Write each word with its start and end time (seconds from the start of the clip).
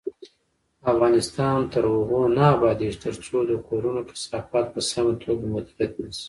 افغانستان 0.91 1.59
تر 1.73 1.83
هغو 1.93 2.21
نه 2.37 2.43
ابادیږي، 2.55 2.97
ترڅو 3.05 3.37
د 3.49 3.51
کورونو 3.67 4.01
کثافات 4.09 4.65
په 4.73 4.79
سمه 4.91 5.13
توګه 5.23 5.43
مدیریت 5.53 5.91
نشي. 6.01 6.19